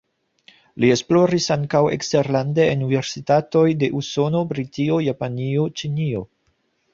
Li 0.83 0.87
esploris 0.93 1.49
ankaŭ 1.55 1.81
eksterlande 1.97 2.65
en 2.69 2.81
universitatoj 2.87 3.65
de 3.85 3.91
Usono, 4.01 4.43
Britio, 4.55 4.99
Japanio, 5.11 5.69
Ĉinio. 5.83 6.25